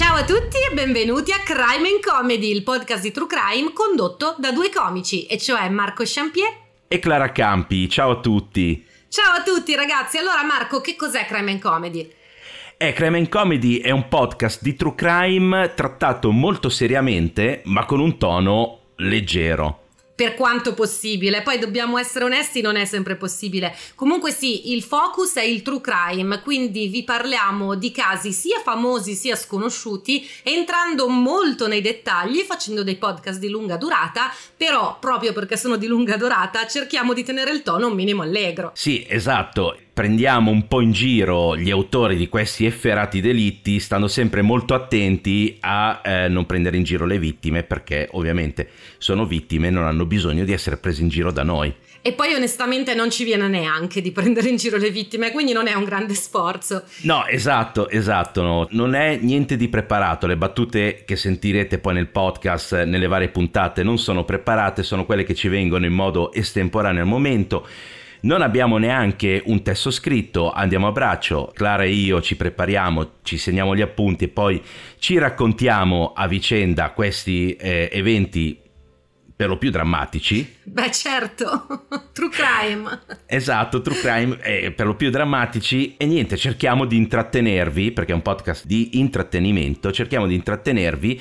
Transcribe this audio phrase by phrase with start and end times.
[0.00, 4.34] Ciao a tutti e benvenuti a Crime and Comedy, il podcast di True Crime condotto
[4.38, 6.48] da due comici, e cioè Marco Champier
[6.88, 7.86] e Clara Campi.
[7.86, 8.82] Ciao a tutti.
[9.10, 10.16] Ciao a tutti ragazzi.
[10.16, 12.10] Allora Marco, che cos'è Crime and Comedy?
[12.78, 18.00] Eh, Crime and Comedy è un podcast di true crime trattato molto seriamente, ma con
[18.00, 19.79] un tono leggero
[20.20, 21.40] per quanto possibile.
[21.40, 23.74] Poi dobbiamo essere onesti, non è sempre possibile.
[23.94, 29.14] Comunque sì, il focus è il true crime, quindi vi parliamo di casi sia famosi
[29.14, 35.56] sia sconosciuti, entrando molto nei dettagli, facendo dei podcast di lunga durata, però proprio perché
[35.56, 38.72] sono di lunga durata cerchiamo di tenere il tono un minimo allegro.
[38.74, 44.42] Sì, esatto prendiamo un po' in giro gli autori di questi efferati delitti, stando sempre
[44.42, 48.68] molto attenti a eh, non prendere in giro le vittime, perché ovviamente
[48.98, 51.74] sono vittime e non hanno bisogno di essere prese in giro da noi.
[52.02, 55.66] E poi onestamente non ci viene neanche di prendere in giro le vittime, quindi non
[55.66, 56.84] è un grande sforzo.
[57.02, 58.66] No, esatto, esatto, no.
[58.70, 63.82] non è niente di preparato, le battute che sentirete poi nel podcast, nelle varie puntate,
[63.82, 67.66] non sono preparate, sono quelle che ci vengono in modo estemporaneo al momento
[68.22, 73.38] non abbiamo neanche un testo scritto, andiamo a braccio, Clara e io ci prepariamo, ci
[73.38, 74.62] segniamo gli appunti e poi
[74.98, 78.58] ci raccontiamo a vicenda questi eh, eventi
[79.40, 80.56] per lo più drammatici.
[80.64, 83.00] Beh, certo, true crime.
[83.24, 88.14] Esatto, true crime eh, per lo più drammatici e niente, cerchiamo di intrattenervi, perché è
[88.14, 91.20] un podcast di intrattenimento, cerchiamo di intrattenervi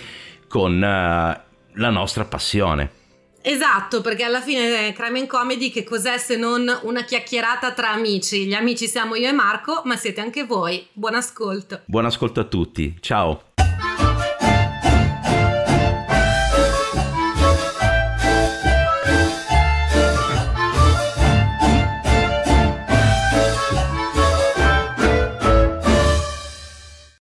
[0.49, 2.98] con uh, la nostra passione.
[3.41, 8.45] Esatto, perché alla fine Crime and Comedy che cos'è se non una chiacchierata tra amici?
[8.45, 10.85] Gli amici siamo io e Marco, ma siete anche voi.
[10.91, 11.81] Buon ascolto.
[11.85, 12.97] Buon ascolto a tutti.
[12.99, 13.48] Ciao.